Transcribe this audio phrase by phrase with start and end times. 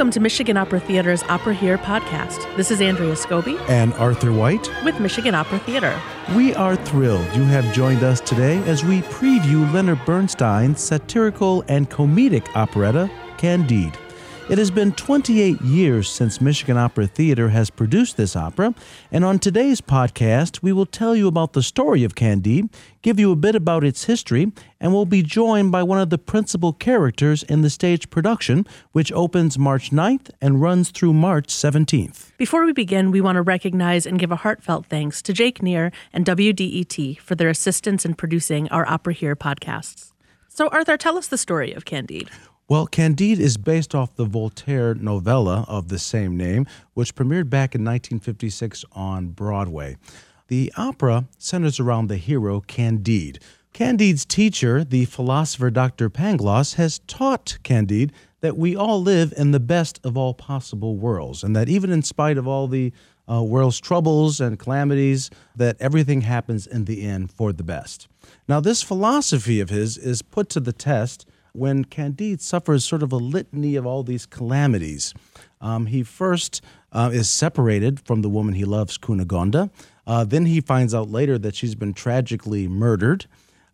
[0.00, 2.56] Welcome to Michigan Opera Theater's Opera Here podcast.
[2.56, 6.00] This is Andrea Scobie and Arthur White with Michigan Opera Theater.
[6.34, 11.90] We are thrilled you have joined us today as we preview Leonard Bernstein's satirical and
[11.90, 13.94] comedic operetta, Candide.
[14.50, 18.74] It has been 28 years since Michigan Opera Theater has produced this opera,
[19.12, 22.68] and on today's podcast, we will tell you about the story of Candide,
[23.00, 24.50] give you a bit about its history,
[24.80, 29.12] and we'll be joined by one of the principal characters in the stage production, which
[29.12, 32.32] opens March 9th and runs through March 17th.
[32.36, 35.92] Before we begin, we want to recognize and give a heartfelt thanks to Jake Neer
[36.12, 40.10] and WDET for their assistance in producing our Opera Here podcasts.
[40.48, 42.28] So, Arthur, tell us the story of Candide.
[42.70, 47.74] Well, Candide is based off the Voltaire novella of the same name, which premiered back
[47.74, 49.96] in 1956 on Broadway.
[50.46, 53.40] The opera centers around the hero Candide.
[53.72, 56.08] Candide's teacher, the philosopher Dr.
[56.08, 61.42] Pangloss, has taught Candide that we all live in the best of all possible worlds,
[61.42, 62.92] and that even in spite of all the
[63.28, 68.06] uh, world's troubles and calamities, that everything happens in the end for the best.
[68.46, 73.12] Now, this philosophy of his is put to the test when Candide suffers sort of
[73.12, 75.14] a litany of all these calamities.
[75.60, 76.62] Um, he first
[76.92, 79.70] uh, is separated from the woman he loves, Cunegonde.
[80.06, 83.26] Uh, then he finds out later that she's been tragically murdered.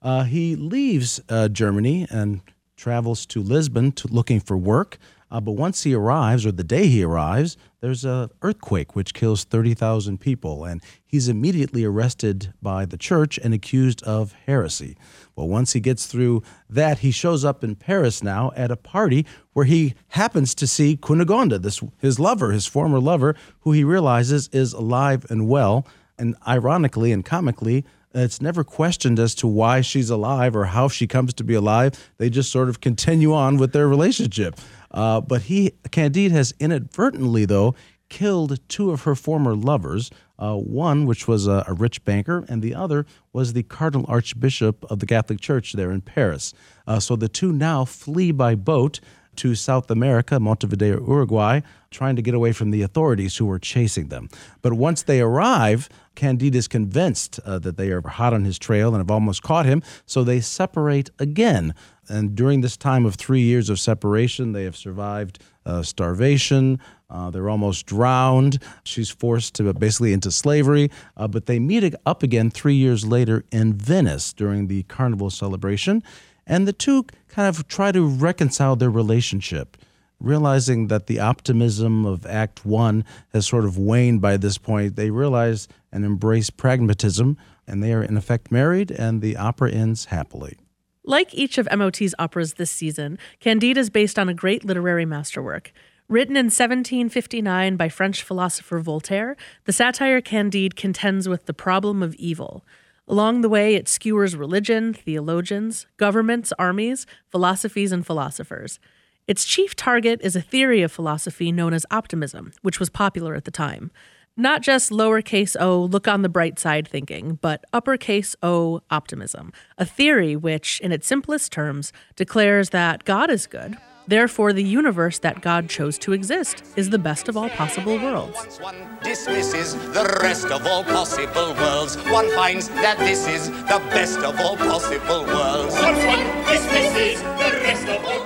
[0.03, 2.41] Uh, he leaves uh, Germany and
[2.77, 4.99] travels to Lisbon to, looking for work.
[5.31, 9.45] Uh, but once he arrives, or the day he arrives, there's an earthquake which kills
[9.45, 14.97] 30,000 people, and he's immediately arrested by the church and accused of heresy.
[15.35, 19.27] Well, once he gets through that, he shows up in Paris now at a party
[19.53, 24.49] where he happens to see Cunegonde, this his lover, his former lover, who he realizes
[24.53, 25.87] is alive and well.
[26.19, 27.85] And ironically and comically,
[28.17, 32.13] it's never questioned as to why she's alive or how she comes to be alive.
[32.19, 34.59] They just sort of continue on with their relationship.
[34.91, 37.75] Uh, but he, Candide, has inadvertently, though,
[38.09, 40.11] killed two of her former lovers.
[40.39, 44.85] Uh, one, which was a, a, rich banker, and the other was the Cardinal Archbishop
[44.91, 46.53] of the Catholic Church there in Paris.
[46.87, 49.01] Uh, so the two now flee by boat
[49.37, 51.61] to South America, Montevideo, Uruguay,
[51.91, 54.29] trying to get away from the authorities who were chasing them.
[54.63, 58.89] But once they arrive, Candide is convinced uh, that they are hot on his trail
[58.89, 61.75] and have almost caught him, so they separate again.
[62.09, 66.79] And during this time of three years of separation, they have survived uh, starvation.
[67.11, 68.63] Uh, they're almost drowned.
[68.85, 70.91] She's forced to basically into slavery.
[71.17, 76.03] Uh, but they meet up again three years later in Venice during the carnival celebration.
[76.47, 79.77] And the two kind of try to reconcile their relationship,
[80.21, 84.97] realizing that the optimism of Act One has sort of waned by this point.
[84.97, 87.37] They realize and embrace pragmatism,
[87.67, 90.57] and they are in effect married, and the opera ends happily.
[91.05, 95.73] Like each of MOT's operas this season, Candide is based on a great literary masterwork.
[96.09, 102.15] Written in 1759 by French philosopher Voltaire, the satire Candide contends with the problem of
[102.15, 102.65] evil.
[103.09, 108.81] Along the way, it skewers religion, theologians, governments, armies, philosophies, and philosophers.
[109.29, 113.45] Its chief target is a theory of philosophy known as optimism, which was popular at
[113.45, 113.91] the time.
[114.37, 119.87] Not just lowercase o, look on the bright side thinking, but uppercase O optimism, a
[119.87, 123.77] theory which, in its simplest terms, declares that God is good.
[124.09, 128.59] Therefore, the universe that God chose to exist is the best of all possible worlds.
[128.59, 134.19] One dismisses the rest of all possible worlds, one finds that this is the best
[134.19, 135.75] of all possible worlds.
[135.75, 138.17] Once one dismisses the rest of all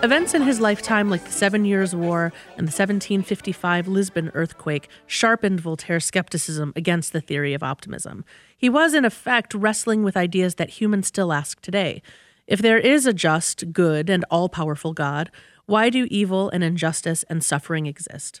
[0.00, 5.60] Events in his lifetime, like the Seven Years' War and the 1755 Lisbon earthquake, sharpened
[5.60, 8.24] Voltaire's skepticism against the theory of optimism.
[8.56, 12.00] He was, in effect, wrestling with ideas that humans still ask today.
[12.48, 15.30] If there is a just, good, and all powerful God,
[15.66, 18.40] why do evil and injustice and suffering exist?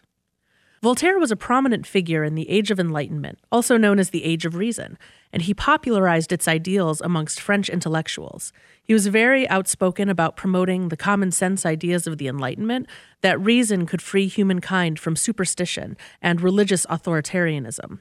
[0.80, 4.46] Voltaire was a prominent figure in the Age of Enlightenment, also known as the Age
[4.46, 4.96] of Reason,
[5.30, 8.50] and he popularized its ideals amongst French intellectuals.
[8.82, 12.86] He was very outspoken about promoting the common sense ideas of the Enlightenment
[13.20, 18.00] that reason could free humankind from superstition and religious authoritarianism.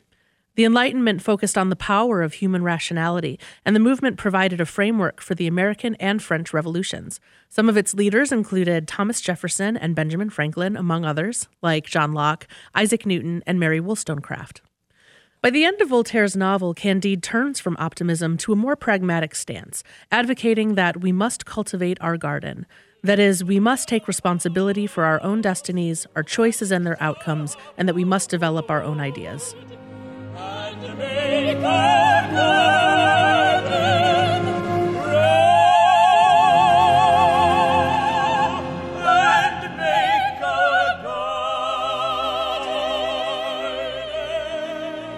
[0.57, 5.21] The Enlightenment focused on the power of human rationality, and the movement provided a framework
[5.21, 7.19] for the American and French revolutions.
[7.47, 12.47] Some of its leaders included Thomas Jefferson and Benjamin Franklin, among others, like John Locke,
[12.73, 14.61] Isaac Newton, and Mary Wollstonecraft.
[15.43, 19.83] By the end of Voltaire's novel, Candide turns from optimism to a more pragmatic stance,
[20.11, 22.65] advocating that we must cultivate our garden.
[23.03, 27.55] That is, we must take responsibility for our own destinies, our choices, and their outcomes,
[27.77, 29.53] and that we must develop our own ideas.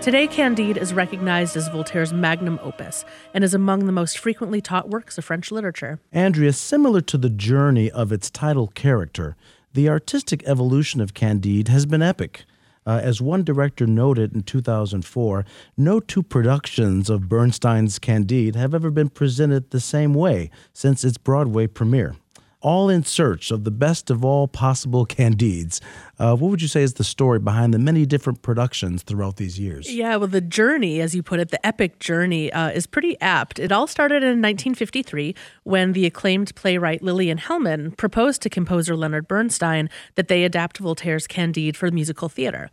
[0.10, 4.90] Today, Candide is recognized as Voltaire's magnum opus and is among the most frequently taught
[4.90, 6.00] works of French literature.
[6.12, 9.36] Andrea, similar to the journey of its title character,
[9.74, 12.46] the artistic evolution of Candide has been epic.
[12.86, 15.46] Uh, as one director noted in 2004,
[15.78, 21.18] no two productions of Bernstein's Candide have ever been presented the same way since its
[21.18, 22.16] Broadway premiere
[22.62, 25.80] all in search of the best of all possible Candides.
[26.18, 29.58] Uh, what would you say is the story behind the many different productions throughout these
[29.58, 29.92] years?
[29.92, 33.60] Yeah, well, the journey, as you put it, the epic journey, uh, is pretty apt.
[33.60, 35.34] It all started in 1953
[35.64, 41.28] when the acclaimed playwright Lillian Hellman proposed to composer Leonard Bernstein that they adapt Voltaire's
[41.28, 42.70] Candide for musical theater.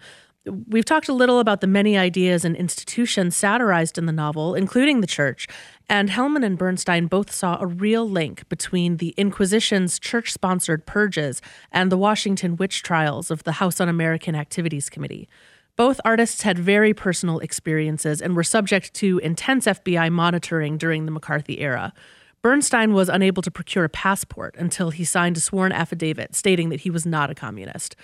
[0.68, 5.00] We've talked a little about the many ideas and institutions satirized in the novel, including
[5.00, 5.48] the church,
[5.88, 11.40] and Hellman and Bernstein both saw a real link between the Inquisition's church sponsored purges
[11.70, 15.28] and the Washington witch trials of the House Un American Activities Committee.
[15.76, 21.12] Both artists had very personal experiences and were subject to intense FBI monitoring during the
[21.12, 21.92] McCarthy era.
[22.46, 26.82] Bernstein was unable to procure a passport until he signed a sworn affidavit stating that
[26.82, 27.96] he was not a communist.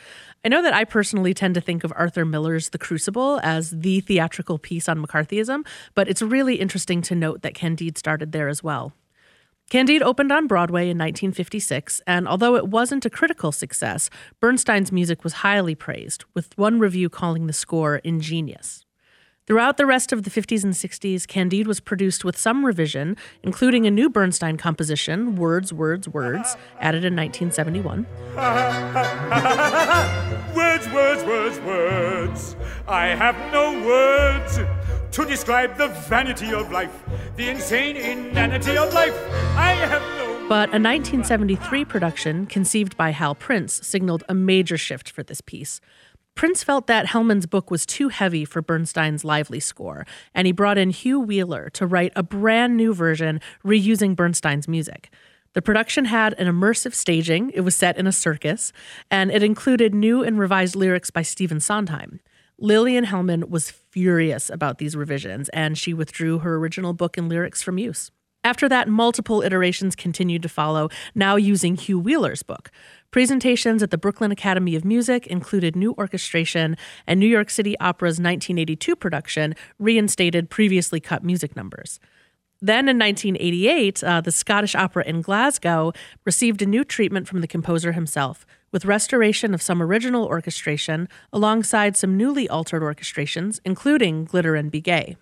[0.45, 4.01] I know that I personally tend to think of Arthur Miller's The Crucible as the
[4.01, 8.65] theatrical piece on McCarthyism, but it's really interesting to note that Candide started there as
[8.65, 8.93] well.
[9.71, 14.11] Candide opened on Broadway in 1956, and although it wasn't a critical success,
[14.41, 18.85] Bernstein's music was highly praised, with one review calling the score ingenious.
[19.53, 23.87] Throughout the rest of the 50s and 60s, Candide was produced with some revision, including
[23.87, 28.07] a new Bernstein composition, Words, Words, Words, added in 1971.
[30.57, 32.57] words, words, words, words.
[32.89, 34.59] I have no words
[35.11, 37.05] to describe the vanity of life,
[37.37, 39.15] the insane inanity of life.
[39.55, 40.49] I have no.
[40.49, 45.83] But a 1973 production, conceived by Hal Prince, signaled a major shift for this piece.
[46.35, 50.79] Prince felt that Hellman's book was too heavy for Bernstein's lively score, and he brought
[50.79, 55.13] in Hugh Wheeler to write a brand new version reusing Bernstein's music.
[55.55, 58.73] The production had an immersive staging, it was set in a circus,
[59.11, 62.21] and it included new and revised lyrics by Stephen Sondheim.
[62.59, 67.63] Lillian Hellman was furious about these revisions, and she withdrew her original book and lyrics
[67.63, 68.11] from use.
[68.45, 72.73] After that, multiple iterations continued to follow, now using Hugh Wheeler's book.
[73.13, 78.15] Presentations at the Brooklyn Academy of Music included new orchestration, and New York City Opera's
[78.15, 82.01] 1982 production reinstated previously cut music numbers.
[82.61, 85.93] Then in 1988, uh, the Scottish Opera in Glasgow
[86.25, 91.97] received a new treatment from the composer himself, with restoration of some original orchestration alongside
[91.97, 95.17] some newly altered orchestrations, including Glitter and Be Gay.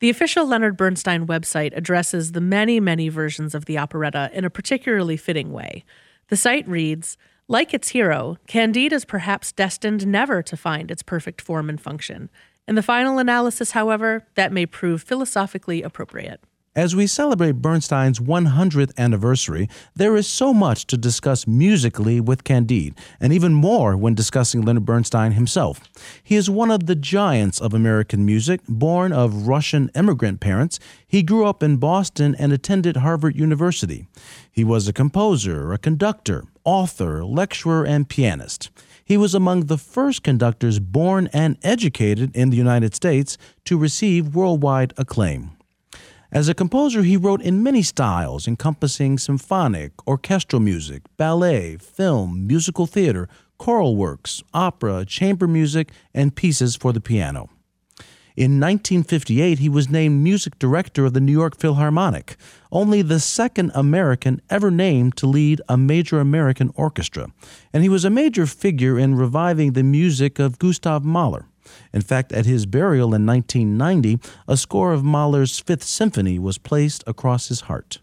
[0.00, 4.50] The official Leonard Bernstein website addresses the many, many versions of the operetta in a
[4.50, 5.84] particularly fitting way.
[6.28, 7.16] The site reads
[7.48, 12.30] Like its hero, Candide is perhaps destined never to find its perfect form and function.
[12.68, 16.40] In the final analysis, however, that may prove philosophically appropriate.
[16.78, 22.94] As we celebrate Bernstein's 100th anniversary, there is so much to discuss musically with Candide,
[23.18, 25.80] and even more when discussing Leonard Bernstein himself.
[26.22, 30.78] He is one of the giants of American music, born of Russian immigrant parents.
[31.04, 34.06] He grew up in Boston and attended Harvard University.
[34.48, 38.70] He was a composer, a conductor, author, lecturer, and pianist.
[39.04, 44.36] He was among the first conductors born and educated in the United States to receive
[44.36, 45.57] worldwide acclaim.
[46.30, 52.86] As a composer, he wrote in many styles, encompassing symphonic, orchestral music, ballet, film, musical
[52.86, 57.48] theater, choral works, opera, chamber music, and pieces for the piano.
[58.36, 62.36] In 1958, he was named music director of the New York Philharmonic,
[62.70, 67.32] only the second American ever named to lead a major American orchestra,
[67.72, 71.47] and he was a major figure in reviving the music of Gustav Mahler.
[71.92, 77.04] In fact, at his burial in 1990, a score of Mahler's Fifth Symphony was placed
[77.06, 77.98] across his heart.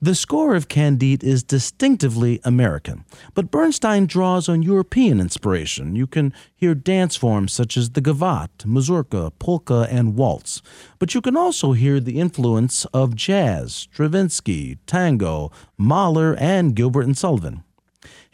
[0.00, 5.96] The score of Candide is distinctively American, but Bernstein draws on European inspiration.
[5.96, 10.60] You can hear dance forms such as the gavotte, mazurka, polka, and waltz,
[10.98, 17.16] but you can also hear the influence of jazz, Stravinsky, tango, Mahler, and Gilbert and
[17.16, 17.64] Sullivan.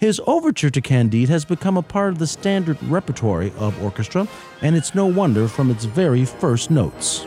[0.02, 4.26] His overture to Candide has become a part of the standard repertory of orchestra,
[4.60, 7.24] and it's no wonder from its very first notes.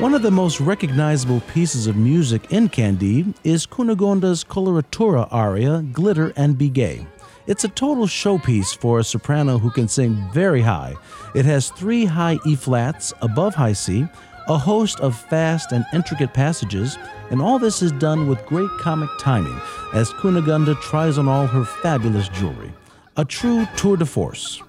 [0.00, 6.32] One of the most recognizable pieces of music in Candide is Cunegonde's coloratura aria, Glitter
[6.36, 7.06] and Be Gay.
[7.46, 10.94] It's a total showpiece for a soprano who can sing very high.
[11.34, 14.06] It has three high E flats above high C,
[14.48, 16.96] a host of fast and intricate passages,
[17.30, 19.60] and all this is done with great comic timing
[19.92, 22.72] as Cunegonde tries on all her fabulous jewelry.
[23.18, 24.62] A true tour de force.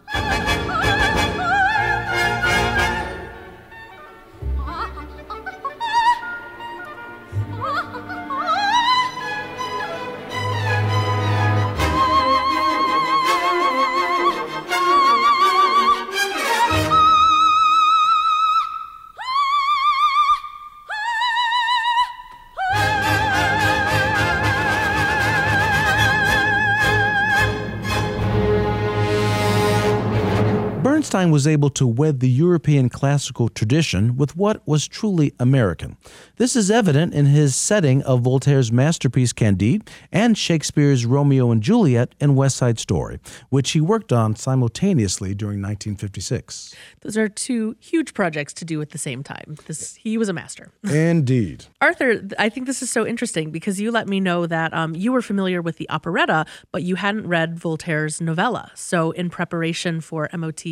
[31.31, 35.95] Was able to wed the European classical tradition with what was truly American.
[36.35, 42.13] This is evident in his setting of Voltaire's masterpiece Candide and Shakespeare's Romeo and Juliet
[42.19, 46.75] in West Side Story, which he worked on simultaneously during 1956.
[46.99, 49.55] Those are two huge projects to do at the same time.
[49.67, 50.71] This he was a master.
[50.83, 51.65] Indeed.
[51.79, 55.13] Arthur, I think this is so interesting because you let me know that um, you
[55.13, 58.71] were familiar with the operetta, but you hadn't read Voltaire's novella.
[58.75, 60.63] So, in preparation for MOT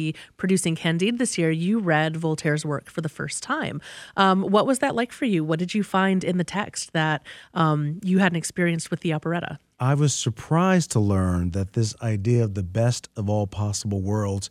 [0.49, 3.79] producing Candide this year, you read Voltaire's work for the first time.
[4.17, 5.43] Um, what was that like for you?
[5.43, 7.21] What did you find in the text that
[7.53, 9.59] um, you hadn't experienced with the operetta?
[9.79, 14.49] I was surprised to learn that this idea of the best of all possible worlds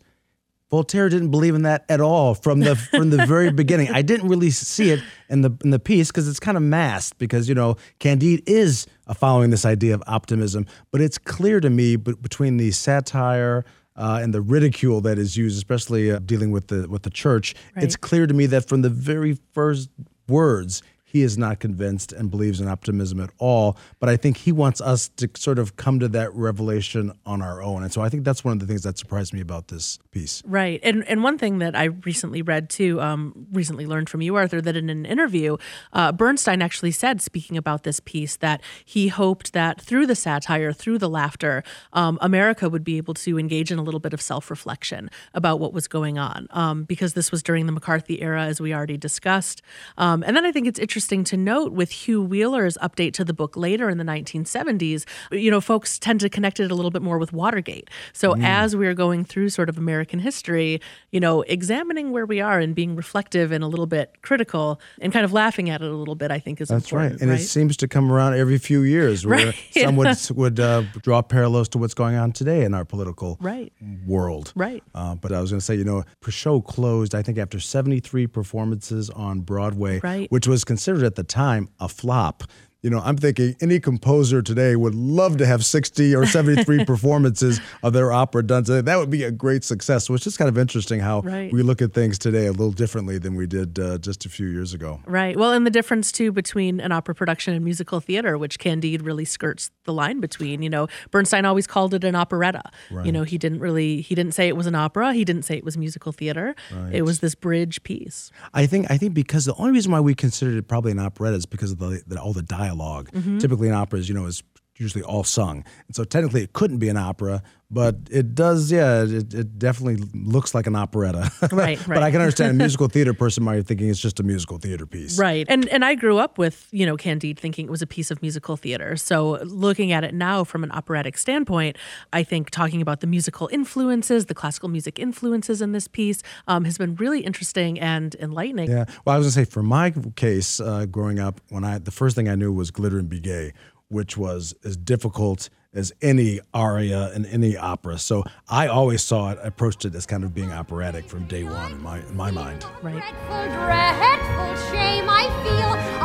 [0.69, 3.89] Voltaire didn't believe in that at all from the from the very beginning.
[3.89, 7.17] I didn't really see it in the in the piece because it's kind of masked
[7.17, 11.95] because you know Candide is following this idea of optimism, but it's clear to me
[11.95, 13.65] but between the satire
[13.99, 17.53] uh, and the ridicule that is used, especially uh, dealing with the with the church,
[17.75, 17.83] Right.
[17.83, 19.89] it's clear to me that from the very first
[20.27, 23.77] words he is not convinced and believes in optimism at all.
[23.99, 27.63] But I think he wants us to sort of come to that revelation on our
[27.63, 29.97] own, and so I think that's one of the things that surprised me about this
[30.11, 30.43] piece.
[30.45, 30.79] Right.
[30.83, 34.61] And and one thing that I recently read too, um, recently learned from you, Arthur,
[34.61, 35.57] that in an interview,
[35.93, 40.71] uh, Bernstein actually said, speaking about this piece, that he hoped that through the satire,
[40.71, 41.63] through the laughter,
[41.93, 45.59] um, America would be able to engage in a little bit of self reflection about
[45.59, 48.97] what was going on, um, because this was during the McCarthy era, as we already
[48.97, 49.63] discussed.
[49.97, 53.33] Um, and then I think it's interesting to note with Hugh Wheeler's update to the
[53.33, 57.01] book later in the 1970s, you know, folks tend to connect it a little bit
[57.01, 57.89] more with Watergate.
[58.13, 62.41] So as we are going through sort of American history, you know, examining where we
[62.41, 65.89] are and being reflective and a little bit critical and kind of laughing at it
[65.89, 67.21] a little bit, I think is That's right, important.
[67.31, 69.55] and it seems to come around every few years, where Right.
[69.83, 73.71] some would would uh, draw parallels to what's going on today in our political Right.
[74.05, 74.51] world.
[74.55, 74.83] Right.
[74.95, 77.59] Uh, but I was going to say, you know, the show closed, I think, after
[77.59, 80.29] 73 performances on Broadway, Right.
[80.31, 82.43] which was considered at the time a flop.
[82.81, 87.59] You know, I'm thinking any composer today would love to have 60 or 73 performances
[87.83, 88.79] of their opera done today.
[88.79, 90.05] That would be a great success.
[90.07, 91.51] So it's just kind of interesting how Right.
[91.51, 94.47] we look at things today a little differently than we did uh, just a few
[94.47, 95.01] years ago.
[95.05, 95.35] Right.
[95.37, 99.25] Well, and the difference too between an opera production and musical theater, which Candide really
[99.25, 100.61] skirts the line between.
[100.61, 102.63] You know, Bernstein always called it an operetta.
[103.03, 105.11] You know, he didn't really he didn't say it was an opera.
[105.13, 106.55] He didn't say it was musical theater.
[106.93, 108.31] It was this bridge piece.
[108.53, 111.35] I think I think because the only reason why we considered it probably an operetta
[111.35, 112.68] is because of the, the all the dialogue.
[113.11, 113.37] Mm-hmm.
[113.39, 114.43] Typically, in operas, you know, is
[114.79, 118.71] usually all sung, and so technically it couldn't be an opera, but it does.
[118.71, 121.31] Yeah, it, it definitely looks like an operetta.
[121.51, 121.87] Right, right.
[121.87, 124.57] but I can understand a musical theater person might be thinking it's just a musical
[124.57, 125.19] theater piece.
[125.19, 125.45] Right.
[125.47, 128.21] And and I grew up with, you know, Candide thinking it was a piece of
[128.23, 128.95] musical theater.
[128.95, 131.77] So looking at it now from an operatic standpoint,
[132.11, 136.65] I think talking about the musical influences, the classical music influences in this piece um,
[136.65, 138.71] has been really interesting and enlightening.
[138.71, 138.85] Yeah.
[139.05, 142.15] Well, I was gonna say for my case, uh, growing up, when I the first
[142.15, 143.53] thing I knew was Glitter and Be Gay,
[143.89, 147.97] which was as difficult as any aria in any opera.
[147.99, 151.71] So I always saw it, approached it as kind of being operatic from day one
[151.71, 152.65] in my in my mind.
[152.81, 152.93] Right.
[152.93, 155.59] Dreadful, dreadful shame I feel.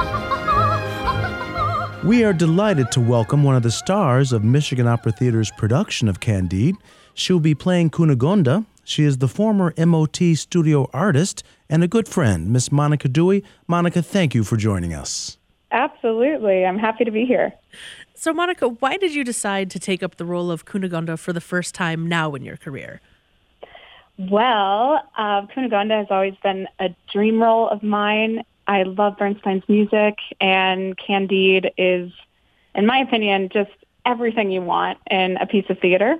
[2.04, 6.20] We are delighted to welcome one of the stars of Michigan Opera Theater's production of
[6.20, 6.74] Candide.
[7.14, 8.66] She will be playing Cunegonde.
[8.84, 13.42] She is the former MOT studio artist and a good friend, Miss Monica Dewey.
[13.66, 15.38] Monica, thank you for joining us.
[15.74, 16.64] Absolutely.
[16.64, 17.52] I'm happy to be here.
[18.14, 21.40] So Monica, why did you decide to take up the role of Cunegonde for the
[21.40, 23.00] first time now in your career?
[24.16, 28.44] Well, uh, has always been a dream role of mine.
[28.68, 32.12] I love Bernstein's music, and Candide is,
[32.76, 33.72] in my opinion, just
[34.06, 36.16] everything you want in a piece of theater.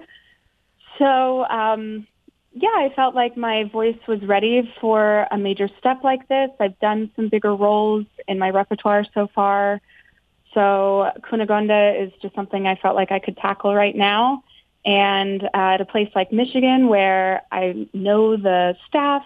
[0.98, 2.08] So, um,
[2.54, 6.50] yeah, I felt like my voice was ready for a major step like this.
[6.60, 9.80] I've done some bigger roles in my repertoire so far.
[10.54, 14.44] So Cunegonde is just something I felt like I could tackle right now.
[14.84, 19.24] and uh, at a place like Michigan where I know the staff,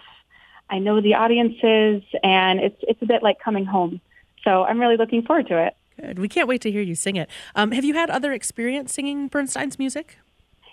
[0.69, 3.99] I know the audiences, and it's it's a bit like coming home.
[4.43, 5.75] So I'm really looking forward to it.
[5.99, 6.19] Good.
[6.19, 7.29] We can't wait to hear you sing it.
[7.55, 10.17] Um, have you had other experience singing Bernstein's music?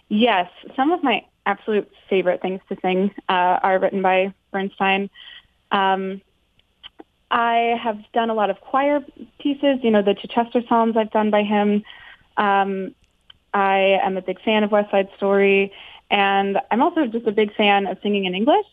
[0.08, 5.08] Yes, some of my absolute favorite things to sing uh, are written by Bernstein.
[5.70, 6.20] Um,
[7.30, 9.04] I have done a lot of choir
[9.40, 9.78] pieces.
[9.82, 11.82] You know, the Chichester Psalms I've done by him.
[12.36, 12.94] Um,
[13.54, 15.72] I am a big fan of West Side Story,
[16.10, 18.66] and I'm also just a big fan of singing in English.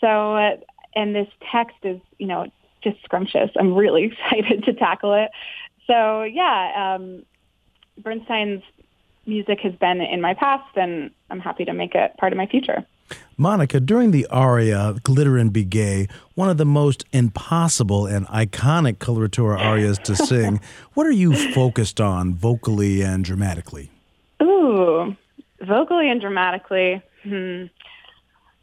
[0.00, 0.56] So, uh,
[0.94, 2.46] and this text is, you know,
[2.82, 3.50] just scrumptious.
[3.58, 5.30] I'm really excited to tackle it.
[5.86, 7.24] So, yeah, um,
[7.98, 8.62] Bernstein's
[9.26, 12.46] music has been in my past, and I'm happy to make it part of my
[12.46, 12.84] future.
[13.36, 18.96] Monica, during the aria Glitter and Be Gay, one of the most impossible and iconic
[18.96, 20.60] coloratura arias to sing,
[20.94, 23.90] what are you focused on vocally and dramatically?
[24.42, 25.14] Ooh,
[25.60, 27.02] vocally and dramatically.
[27.22, 27.64] Hmm.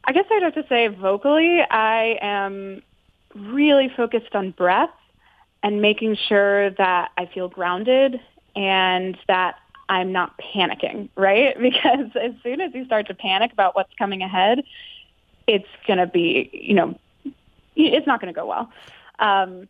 [0.05, 2.81] I guess I'd have to say vocally, I am
[3.35, 4.89] really focused on breath
[5.61, 8.19] and making sure that I feel grounded
[8.55, 9.55] and that
[9.89, 11.55] I'm not panicking, right?
[11.61, 14.63] Because as soon as you start to panic about what's coming ahead,
[15.47, 16.99] it's going to be, you know,
[17.75, 18.71] it's not going to go well.
[19.19, 19.67] Um,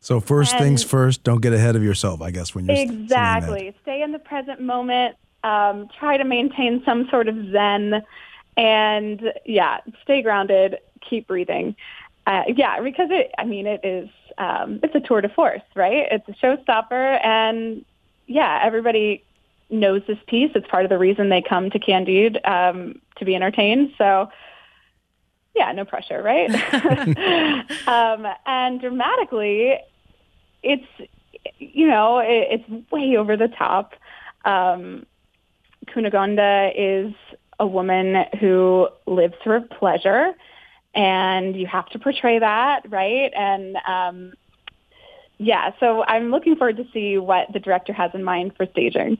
[0.00, 4.02] so first things first, don't get ahead of yourself, I guess, when you're exactly stay
[4.02, 5.16] in the present moment.
[5.44, 8.02] Um, try to maintain some sort of zen,
[8.56, 10.78] and yeah, stay grounded.
[11.08, 11.74] Keep breathing.
[12.26, 13.32] Uh, yeah, because it.
[13.38, 14.08] I mean, it is.
[14.36, 16.06] Um, it's a tour de force, right?
[16.10, 17.84] It's a showstopper, and
[18.26, 19.24] yeah, everybody
[19.70, 20.50] knows this piece.
[20.54, 23.92] It's part of the reason they come to Candide um, to be entertained.
[23.98, 24.30] So,
[25.54, 26.50] yeah, no pressure, right?
[27.88, 29.78] um, and dramatically,
[30.62, 30.86] it's
[31.58, 33.94] you know it, it's way over the top.
[34.44, 35.06] Um,
[35.86, 37.14] Cunegonde is
[37.58, 40.32] a woman who lives for pleasure,
[40.94, 43.32] and you have to portray that, right?
[43.34, 44.32] And um,
[45.38, 49.18] yeah, so I'm looking forward to see what the director has in mind for staging.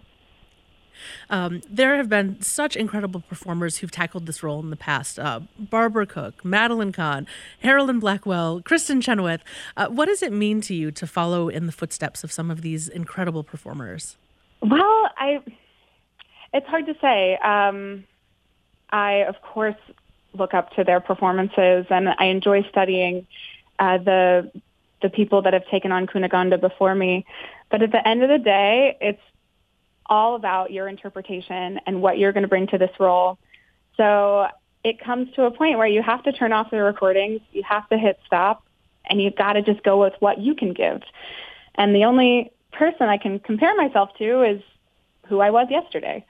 [1.30, 5.18] Um, there have been such incredible performers who've tackled this role in the past.
[5.18, 7.26] Uh, Barbara Cook, Madeline Kahn,
[7.62, 9.42] Harolyn Blackwell, Kristin Chenoweth.
[9.76, 12.62] Uh, what does it mean to you to follow in the footsteps of some of
[12.62, 14.16] these incredible performers?
[14.60, 15.42] Well, I
[16.52, 17.36] it's hard to say.
[17.36, 18.04] Um,
[18.90, 19.76] I, of course,
[20.34, 23.26] look up to their performances, and I enjoy studying
[23.78, 24.50] uh, the
[25.00, 27.24] the people that have taken on Cunegonde before me.
[27.70, 29.22] But at the end of the day, it's
[30.08, 33.38] all about your interpretation and what you're going to bring to this role.
[33.96, 34.46] So
[34.84, 37.88] it comes to a point where you have to turn off the recordings, you have
[37.88, 38.64] to hit stop,
[39.04, 41.02] and you've got to just go with what you can give.
[41.74, 44.62] And the only person I can compare myself to is
[45.28, 46.24] who I was yesterday.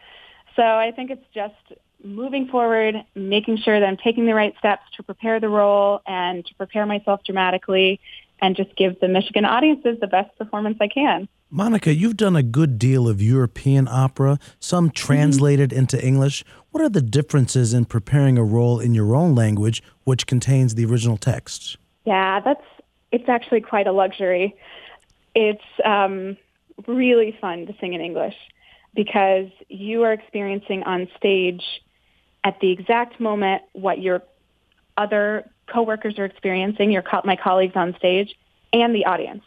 [0.57, 1.55] So I think it's just
[2.03, 6.45] moving forward, making sure that I'm taking the right steps to prepare the role and
[6.47, 8.01] to prepare myself dramatically
[8.41, 11.29] and just give the Michigan audiences the best performance I can.
[11.51, 15.79] Monica, you've done a good deal of European opera, some translated mm-hmm.
[15.79, 16.45] into English.
[16.73, 20.85] What are the differences in preparing a role in your own language, which contains the
[20.85, 21.79] original text?
[22.05, 22.65] Yeah, that's
[23.13, 24.55] it's actually quite a luxury.
[25.35, 26.37] It's um,
[26.87, 28.37] really fun to sing in English
[28.95, 31.63] because you are experiencing on stage
[32.45, 34.23] at the exact moment what your
[34.99, 38.35] other coworkers are experiencing, your co- my colleagues on stage,
[38.75, 39.45] and the audience.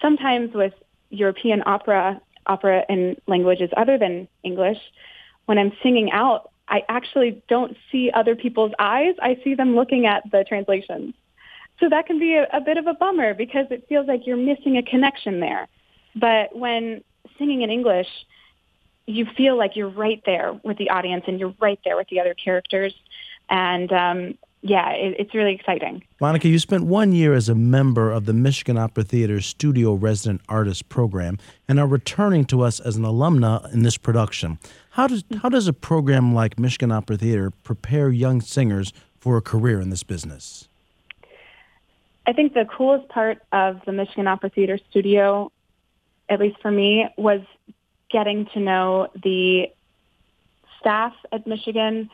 [0.00, 0.72] Sometimes with
[1.10, 4.78] European opera, opera in languages other than English,
[5.46, 9.14] when I'm singing out, I actually don't see other people's eyes.
[9.22, 11.14] I see them looking at the translations.
[11.78, 14.36] So that can be a, a bit of a bummer because it feels like you're
[14.36, 15.68] missing a connection there.
[16.14, 17.04] But when
[17.38, 18.08] singing in English,
[19.06, 22.20] you feel like you're right there with the audience and you're right there with the
[22.20, 22.94] other characters.
[23.48, 26.02] And um, yeah, it, it's really exciting.
[26.20, 30.40] Monica, you spent one year as a member of the Michigan Opera Theater Studio Resident
[30.48, 31.38] Artist Program
[31.68, 34.58] and are returning to us as an alumna in this production.
[34.90, 39.42] How does how does a program like Michigan Opera Theater prepare young singers for a
[39.42, 40.68] career in this business?
[42.26, 45.52] I think the coolest part of the Michigan Opera Theater Studio,
[46.28, 47.40] at least for me, was
[48.10, 49.70] getting to know the
[50.80, 52.10] staff at Michigan,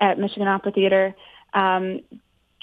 [0.00, 1.14] at Michigan Opera Theater,
[1.54, 2.00] um,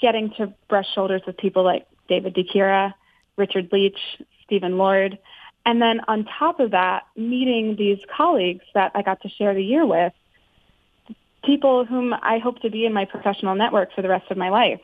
[0.00, 2.94] getting to brush shoulders with people like David DiChiera,
[3.36, 3.98] Richard Leach,
[4.44, 5.18] Stephen Lord,
[5.66, 9.64] and then on top of that, meeting these colleagues that I got to share the
[9.64, 10.12] year with,
[11.44, 14.48] people whom I hope to be in my professional network for the rest of my
[14.48, 14.80] life.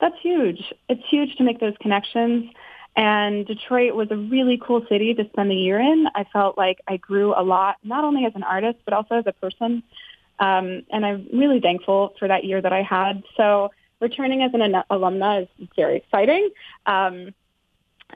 [0.00, 0.72] That's huge.
[0.88, 2.52] It's huge to make those connections.
[2.94, 6.06] And Detroit was a really cool city to spend the year in.
[6.14, 9.26] I felt like I grew a lot, not only as an artist, but also as
[9.26, 9.82] a person.
[10.38, 13.22] Um, and I'm really thankful for that year that I had.
[13.36, 16.50] So returning as an an- alumna is very exciting.
[16.86, 17.34] Um,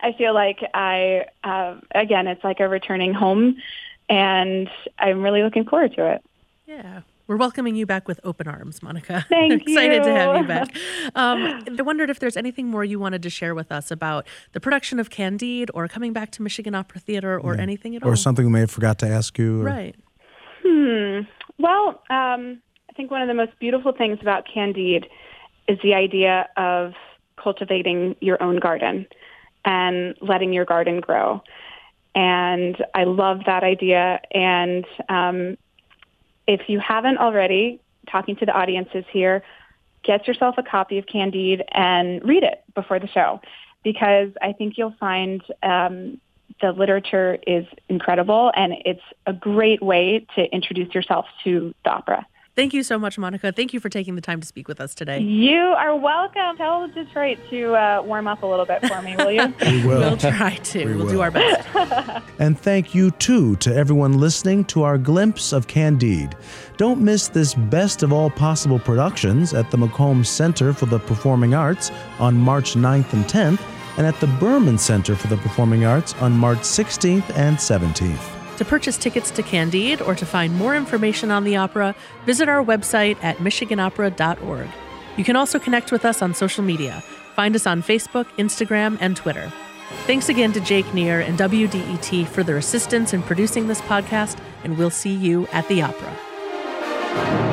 [0.02, 3.56] I feel like I, uh, again, it's like a returning home,
[4.08, 6.24] and I'm really looking forward to it.
[6.66, 7.02] Yeah.
[7.28, 9.26] We're welcoming you back with open arms, Monica.
[9.30, 10.46] Thank Excited to have you you.
[10.48, 10.76] back.
[11.16, 14.60] Um, I wondered if there's anything more you wanted to share with us about the
[14.60, 18.10] production of Candide or coming back to Michigan Opera Theater or anything at all.
[18.10, 19.60] Or something we may have forgot to ask you.
[19.62, 19.96] or- Right.
[20.62, 21.20] Hmm.
[21.58, 25.06] Well, um, I think one of the most beautiful things about Candide
[25.68, 26.94] is the idea of
[27.36, 29.06] cultivating your own garden
[29.64, 31.42] and letting your garden grow.
[32.14, 34.20] And I love that idea.
[34.32, 35.58] And um,
[36.46, 39.42] if you haven't already, talking to the audiences here,
[40.02, 43.40] get yourself a copy of Candide and read it before the show
[43.82, 46.20] because I think you'll find um,
[46.60, 52.26] the literature is incredible and it's a great way to introduce yourself to the opera.
[52.56, 53.52] Thank you so much, Monica.
[53.52, 55.20] Thank you for taking the time to speak with us today.
[55.20, 56.56] You are welcome.
[56.56, 59.54] Tell Detroit to uh, warm up a little bit for me, will you?
[59.66, 60.00] We will.
[60.00, 60.84] We'll try to.
[60.86, 61.68] We we'll do our best.
[62.38, 66.34] And thank you, too, to everyone listening to our glimpse of Candide.
[66.78, 71.52] Don't miss this best of all possible productions at the Macomb Center for the Performing
[71.52, 73.60] Arts on March 9th and 10th,
[73.96, 78.56] and at the Berman Center for the Performing Arts on March 16th and 17th.
[78.56, 82.64] To purchase tickets to Candide or to find more information on the opera, visit our
[82.64, 84.68] website at michiganopera.org.
[85.16, 87.02] You can also connect with us on social media.
[87.34, 89.52] Find us on Facebook, Instagram, and Twitter.
[90.06, 94.76] Thanks again to Jake Neer and WDET for their assistance in producing this podcast, and
[94.76, 97.45] we'll see you at the opera.